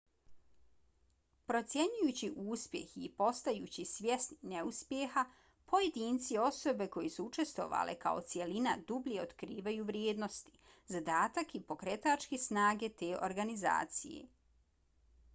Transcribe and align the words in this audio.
procjenjujući 1.49 2.29
uspjeh 2.53 2.95
i 3.07 3.09
postajući 3.19 3.85
svjesni 3.89 4.37
neuspjeha 4.53 5.25
pojedinci 5.73 6.33
i 6.37 6.41
osobe 6.45 6.87
koje 6.97 7.11
su 7.17 7.27
učestvovale 7.27 7.95
kao 8.07 8.21
cjelina 8.33 8.73
dublje 8.87 9.21
otkrivaju 9.27 9.87
vrijednosti 9.93 10.59
zadatak 10.95 11.55
i 11.55 11.63
pokretačke 11.73 12.41
snage 12.49 12.89
te 13.05 13.11
organizacije 13.31 14.27